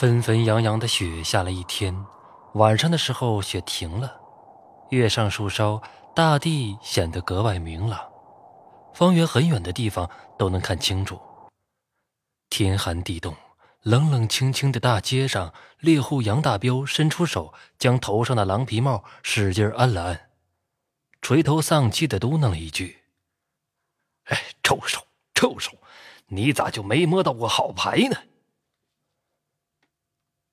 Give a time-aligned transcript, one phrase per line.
[0.00, 1.94] 纷纷扬扬的雪下了一天，
[2.54, 4.18] 晚上的时候雪停了，
[4.88, 5.78] 月上树梢，
[6.14, 8.00] 大地显得格外明朗，
[8.94, 10.08] 方圆很远的地方
[10.38, 11.20] 都能看清楚。
[12.48, 13.36] 天寒地冻，
[13.82, 20.30] 冷冷清清的大街上，猎户杨大彪伸出手，将头上的狼皮帽使劲按了按，
[21.20, 23.00] 垂头丧气的嘟囔了一句
[24.32, 25.02] ：“哎，臭手，
[25.34, 25.72] 臭手，
[26.28, 28.16] 你咋就没摸到过好牌呢？”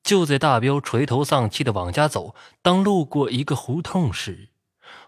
[0.08, 4.52] 就在大彪垂头丧气的往家走，当路过一个胡同时，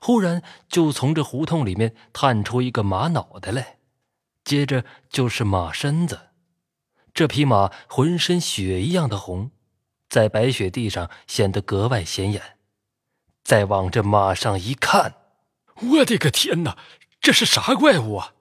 [0.01, 3.77] 忽然就从这胡同里面探出一个马脑袋来，
[4.43, 6.31] 接着就是马身子。
[7.13, 9.51] 这匹马浑身血一样的红，
[10.09, 12.57] 在白雪地上显得格外显眼。
[13.41, 15.15] 再往这马上一看，
[15.75, 16.77] 我的个天哪，
[17.21, 18.33] 这是啥怪物啊？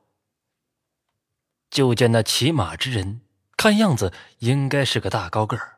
[1.70, 3.20] 就见那骑马之人，
[3.56, 5.77] 看样子应该是个大高个儿。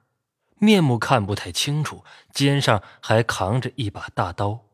[0.63, 4.67] 面目看不太清楚，肩上还扛着一把大刀，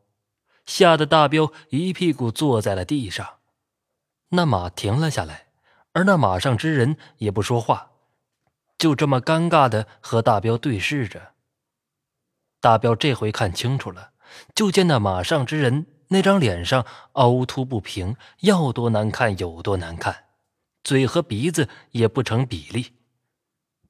[0.65, 3.35] 吓得大彪一屁股坐在了地上。
[4.31, 5.47] 那马停了下来，
[5.93, 7.91] 而那马上之人也不说话，
[8.77, 11.31] 就这么尴尬的和大彪对视着。
[12.59, 14.11] 大彪这回看清楚了，
[14.53, 20.25] 就见那马上之人那张脸上凹凸不平，要多难看有多难看，
[20.83, 22.96] 嘴和鼻子也不成比例。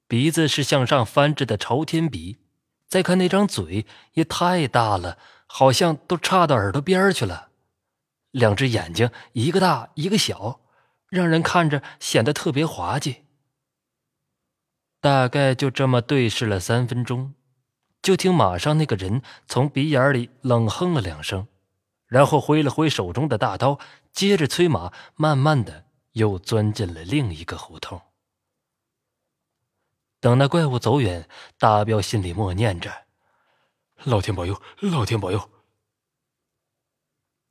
[0.07, 2.37] 鼻子是向上翻着的朝天鼻，
[2.87, 7.49] 再看那张嘴也太大了，好像都差到耳朵边去了。
[8.31, 10.61] 两只眼睛一个大一个小，
[11.09, 13.23] 让人看着显得特别滑稽。
[15.01, 17.33] 大概就这么对视了三分钟，
[18.01, 21.47] 就听马上那个人从鼻眼里冷哼了两声，
[22.07, 23.77] 然后挥了挥手中的大刀，
[24.13, 28.01] 接着催马，慢慢的又钻进了另一个胡同。
[30.19, 31.27] 等那怪物走远，
[31.59, 33.05] 大彪心里默念着
[34.03, 35.49] ：“老天保佑，老天保佑。”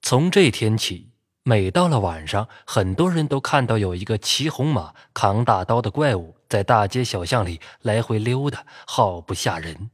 [0.02, 1.12] 从这天起，
[1.44, 9.90] 每到了晚上，很多人都看到有一个骑红马、扛大刀的怪物在大街小巷里来回溜达，好不吓人。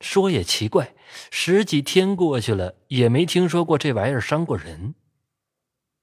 [0.00, 0.94] 说也奇怪，
[1.30, 4.94] 十几天过去了，也没听说过这玩意儿伤过人。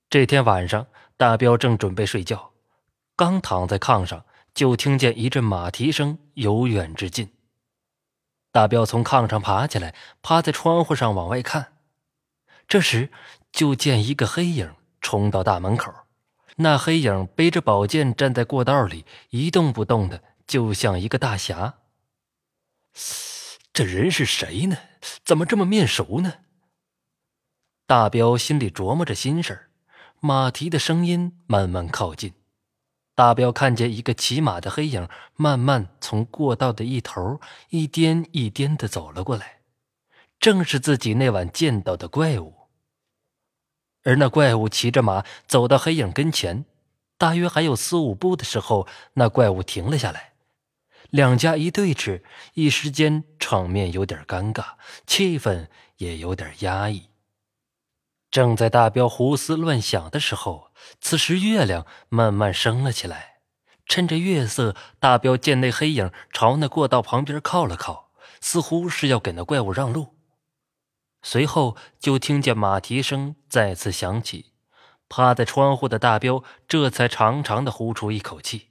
[0.09, 0.87] 这天晚上，
[1.17, 2.53] 大彪正准备睡觉，
[3.15, 4.25] 刚躺在炕上。
[4.57, 7.31] 就听见一阵马蹄声由远至近。
[8.51, 11.73] 大彪从炕上爬起来，趴在窗户上往外看。
[12.67, 13.11] 这时，
[13.51, 15.93] 就见一个黑影冲到大门口。
[16.55, 21.75] 那黑影背着宝剑站在过道里，一动不动的，就像一个大侠。
[23.71, 24.77] 这人是谁呢？
[25.23, 26.33] 怎么这么面熟呢？
[27.85, 29.69] 大彪心里琢磨着心事
[30.19, 32.33] 马蹄的声音慢慢靠近。
[33.17, 39.61] 大彪看见一个骑马的黑影，慢慢从过道的一头一颠一颠的走了过来，
[40.39, 42.53] 正是自己那晚见到的怪物。
[44.03, 46.65] 而那怪物骑着马走到黑影跟前，
[47.17, 50.33] 大约还有四五步的时候，那怪物停了下来，
[51.09, 52.21] 两家一对峙，
[52.53, 54.73] 一时间场面有点尴尬，
[55.07, 57.07] 气氛也有点压抑。
[58.29, 60.66] 正在大彪胡思乱想的时候。
[60.99, 63.39] 此时月亮慢慢升了起来，
[63.85, 68.11] 趁着月色，大彪见那黑影朝那过道旁边靠了靠，
[68.41, 70.15] 似乎是要给那怪物让路。
[71.23, 74.53] 随后就听见马蹄声再次响起，
[75.09, 78.67] 趴在窗户的大彪这才长长的呼出一口气。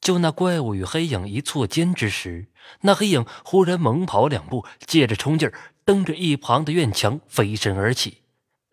[0.00, 2.48] 就那怪物与黑影一错肩之时，
[2.80, 5.54] 那黑影忽然猛跑两步，借着冲劲儿，
[5.84, 8.23] 蹬着一旁的院墙飞身而起。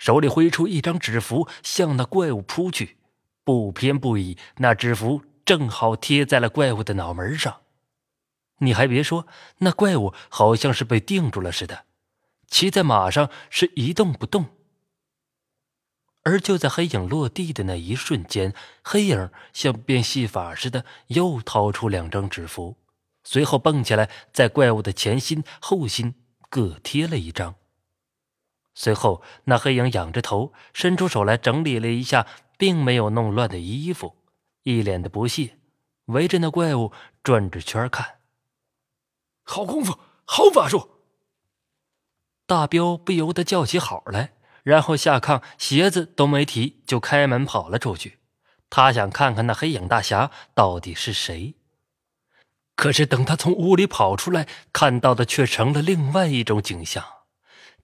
[0.02, 2.98] 手里挥出一张纸符，向那怪物扑去，
[3.44, 7.62] 不偏不倚，那纸符正好贴在了怪物的脑门上。
[8.58, 9.28] 你还别说，
[9.60, 11.86] 那怪物好像是被定住了似的，
[12.48, 14.48] 骑在马上是一动不动。
[16.24, 22.76] 而就在黑影落地的那一瞬间，黑影像变戏法似的，又掏出两张纸符，
[23.24, 26.16] 随后蹦起来，在怪物的前心、后心
[26.50, 27.54] 各贴了一张。
[28.84, 32.26] 随后，那黑影仰着头，伸出手来整理了一下
[32.58, 34.16] 并没有弄乱的衣服，
[34.64, 35.60] 一脸的不屑，
[36.06, 36.92] 围着那怪物
[37.22, 38.16] 转着圈看。
[39.44, 40.90] 好功夫，好法术！
[42.48, 44.34] 大彪不由得叫起好来，
[44.64, 48.18] 然后下炕，鞋子都没提，就开门跑了出去。
[48.72, 51.54] 他想看看那黑影大侠到底是谁。
[52.76, 57.21] 可是等他从屋里跑出来，看到的却成了另外一种景象。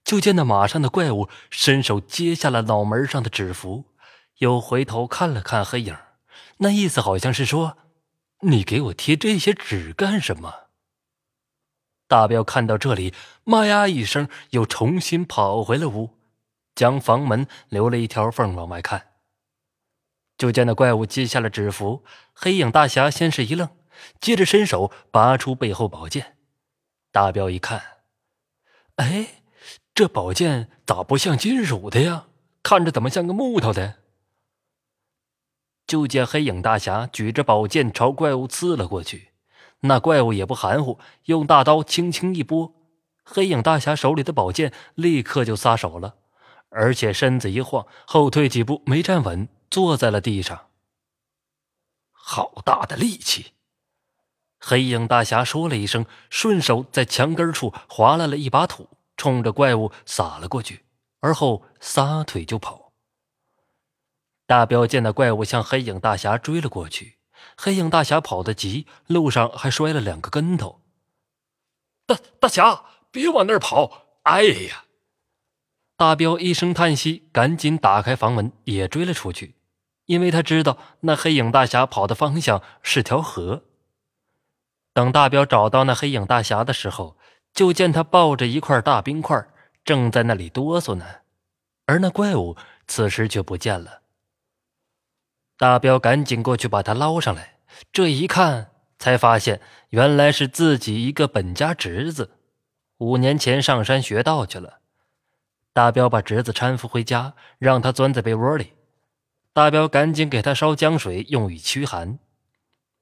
[0.08, 3.84] 就见那马上的怪物伸手接下了脑门上的纸符，
[4.38, 5.94] 又回头看了看黑影，
[6.60, 7.76] 那意思好像是说
[8.40, 10.68] ：“你给我贴这些纸干什么？
[12.06, 13.12] 大彪看到这里，
[13.44, 16.16] 妈呀一声，又重新跑回了屋，
[16.74, 19.08] 将房门留了一条缝往外看。
[20.38, 22.02] 就见那怪物揭下了纸符，
[22.32, 23.68] 黑影大侠先是一愣，
[24.18, 26.38] 接着伸手拔出背后宝剑。
[27.12, 27.82] 大彪一看，
[28.96, 29.37] 哎，
[29.98, 32.26] 这宝剑咋不像金属的呀？
[32.62, 33.96] 看着怎么像个木头的？
[35.88, 39.30] 就见黑影大侠举着宝剑朝怪物刺了过去，
[39.80, 42.72] 那怪物也不含糊，用大刀轻轻一拨，
[43.24, 46.14] 黑影大侠手里的宝剑立刻就撒手了，
[46.68, 50.68] 而且身子一晃，后退几步没站稳，坐在了地上。
[52.12, 53.54] 好大的力气！
[54.60, 60.86] 黑影大侠说了一声，顺手在墙根处划拉了一把土，冲着怪物撒了过去，
[61.20, 62.92] 而后撒腿就跑。
[64.46, 67.18] 大彪见那怪物向黑影大侠追了过去，
[67.54, 70.80] 黑影大侠跑得急，路上还摔了两个跟头。
[72.06, 74.06] 大大侠，别往那儿跑！
[74.22, 74.84] 哎呀！
[75.96, 79.56] 大彪一声叹息，赶紧打开房门，也追了出去，
[80.06, 83.64] 因为他知道那黑影大侠跑的方向是条河。
[84.94, 87.17] 等大彪找到那黑影大侠的时候，
[87.58, 89.36] 就见他抱着一块大冰块，
[89.84, 91.04] 正在那里哆嗦呢，
[91.86, 92.56] 而那怪物
[92.86, 94.02] 此时却不见了。
[95.56, 97.58] 大彪赶紧过去把他捞上来，
[97.90, 98.70] 这一看
[99.00, 102.30] 才发现，原来是自己一个本家侄子，
[102.98, 104.78] 五年前上山学道去了。
[105.72, 108.74] 大彪把侄子搀扶回家，让他钻在被窝里。
[109.52, 112.20] 大彪赶紧给他烧姜水，用以驱寒。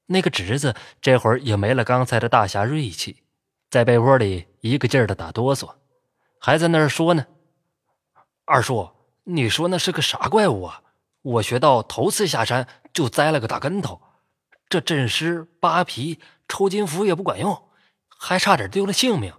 [0.07, 3.21] 那个侄子这会儿也没了刚才的大侠锐气，
[3.69, 5.75] 在被窝里一个劲儿的打哆嗦，
[6.39, 7.27] 还在那儿说呢
[8.45, 8.91] ：“二叔，
[9.25, 10.83] 你说那是个啥怪物啊？”
[11.21, 14.01] 我学到头次下山就栽了个大跟头，
[14.69, 17.69] 这镇尸扒皮抽筋符也不管用，
[18.07, 19.33] 还差点丢了性命。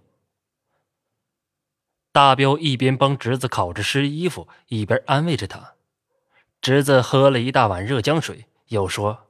[2.12, 5.76] 大彪一边帮侄子烤着湿衣服，一边安慰着他。
[6.60, 9.26] 侄子喝了一大碗热姜水，又说：“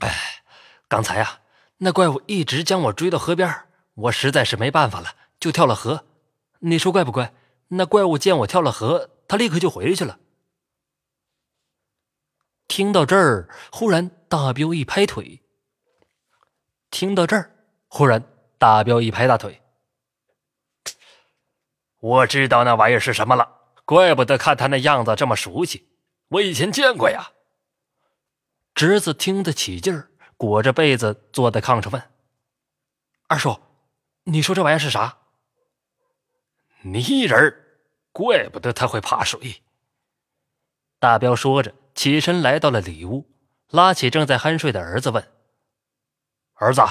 [0.00, 0.42] 哎，
[0.88, 1.40] 刚才啊，
[1.78, 3.64] 那怪物一直将我追到河边，
[3.94, 6.06] 我实在是没办法了，就跳了河。
[6.60, 7.34] 你说怪不怪？
[7.68, 10.18] 那怪物见我跳了河，他立刻就回去了。”
[12.68, 15.42] 听到这儿，忽然大彪一拍腿。
[16.90, 17.54] 听到这儿，
[17.88, 18.24] 忽然
[18.58, 19.62] 大彪一拍大腿。
[22.00, 25.88] 我知道那玩意儿是什么了，怪不得看他那样子这么熟悉，
[26.28, 27.32] 我以前见过呀。
[28.74, 32.02] 侄子听得起劲儿，裹着被子坐在炕上问
[33.28, 33.58] ：“二叔，
[34.24, 35.18] 你说这玩意儿是啥？”
[36.82, 37.54] 泥人
[38.12, 39.62] 怪不得他会怕水。
[40.98, 41.74] 大彪说着。
[41.96, 43.24] 起身来到了里屋，
[43.70, 45.26] 拉起正在酣睡的儿子问
[46.52, 46.82] ：“儿子，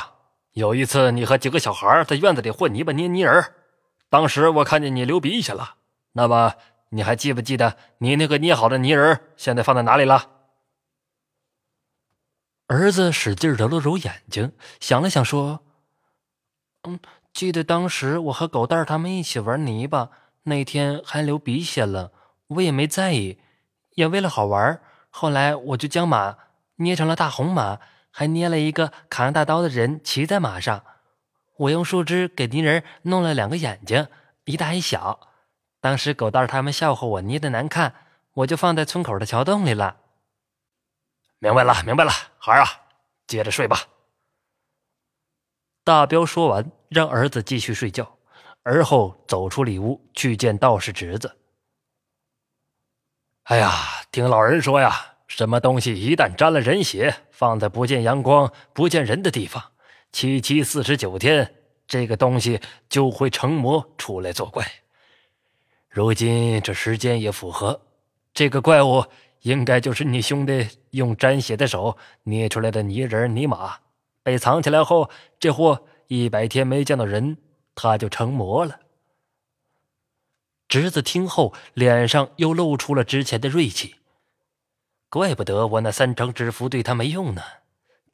[0.54, 3.54] 有一次你和几个小孩在院子里和泥巴捏泥人，
[4.10, 5.76] 当时我看见你流鼻血了。
[6.14, 6.56] 那么
[6.90, 10.32] 你还记不记得你那个捏好的泥人现在放在哪里了？”
[12.68, 15.62] 儿子使劲揉了揉眼睛，想了想说
[16.88, 17.00] ：“嗯，
[17.32, 20.10] 记得当时我和狗蛋他们一起玩泥巴，
[20.44, 22.12] 那天还流鼻血了，
[22.48, 23.40] 我也没在意，
[23.92, 24.82] 也为了好玩。”
[25.12, 26.36] 后来我就将马
[26.78, 27.80] 捏成了大红马，
[28.12, 30.84] 还捏了一个扛大刀的人骑在马上。
[31.58, 34.08] 我用树枝给泥人弄了两个眼睛，
[34.44, 35.20] 一大一小。
[35.80, 37.94] 当时狗蛋他们笑话我捏的难看，
[38.34, 39.98] 我就放在村口的桥洞里了。
[41.46, 42.68] 明白了，明白了，孩儿啊，
[43.28, 43.84] 接着睡吧。
[45.84, 48.18] 大彪说完，让儿子继续睡觉，
[48.64, 51.38] 而后走出里屋去见道士侄子。
[53.44, 53.72] 哎呀，
[54.12, 59.64] 听老人说呀，什么东西一旦沾了人血，放在不见阳光、不见人的地方，
[60.12, 61.54] 七七四十九天，
[61.86, 62.60] 这个东西
[62.90, 64.66] 就会成魔出来作怪。
[65.90, 67.80] 如今这时间也符合，
[68.34, 69.06] 这个怪物
[69.46, 73.78] 应该就是你兄弟用沾血的手捏出来的泥人泥马，
[74.24, 77.38] 被藏起来后，这货一百天没见到人，
[77.76, 78.80] 他就成魔了。
[80.68, 83.98] 侄子听后，脸上又露出了之前的锐气。
[85.10, 87.44] 怪不得我那三张纸符对他没用呢，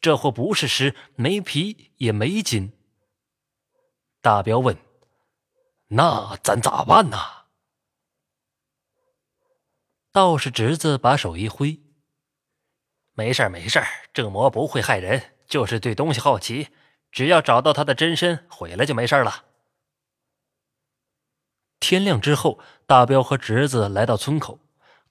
[0.01, 2.73] 这货不是尸，没皮也没筋。
[4.21, 4.75] 大彪问
[5.87, 7.17] ：“那咱咋办呢？”
[10.13, 11.79] 道士侄子把手一挥
[13.15, 16.67] ：“没事没事这魔不会害人，就是对东西好奇。
[17.13, 19.45] 只要找到他的真身，毁了就没事了。”
[21.79, 24.59] 天亮之后，大彪和侄子来到村口，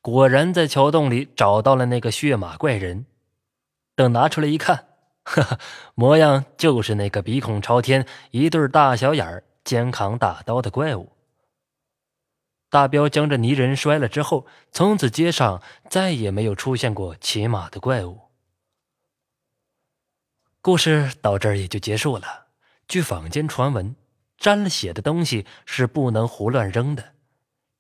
[0.03, 3.07] 果然在桥洞里找到了那个血马怪人。
[3.97, 4.89] 等拿出来一看，
[5.25, 5.59] 哈哈，
[5.95, 11.11] 模样就是那个鼻孔朝天、一对大小眼儿、肩扛大刀的怪物。
[12.71, 15.61] 大彪将这泥人摔了之后，从此街上
[15.91, 18.21] 再也没有出现过骑马的怪物。
[20.63, 22.47] 故事到这儿也就结束了。
[22.87, 23.97] 据坊间传闻，
[24.39, 27.15] 沾了血的东西是不能胡乱扔的，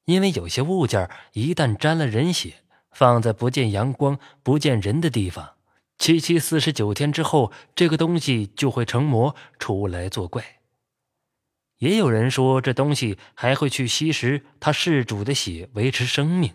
[0.06, 5.54] 因为有些物件一旦沾了人血，放在不见阳光、不见人的地方，
[5.98, 10.59] 七七四十九天之后，这个东西就会成魔出来作怪。
[11.80, 16.54] 也有人说，这东西还会去吸食它事主的血维持生命，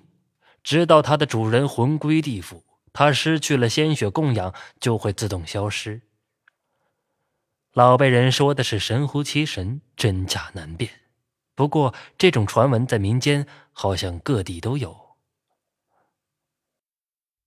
[0.63, 2.63] 直到它的主人魂归地府，
[2.93, 6.03] 它失去了鲜血供养，就会自动消失。
[7.73, 10.91] 老辈人说的是神乎其神，真假难辨。
[11.55, 14.95] 不过这种传闻在民间好像各地都有。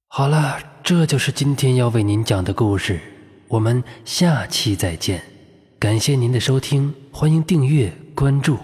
[0.08, 3.00] 好了，这就是今天要为您讲的故事，
[3.46, 5.37] 我们下期再见。
[5.80, 8.58] 感谢您的收听，欢迎订阅关注。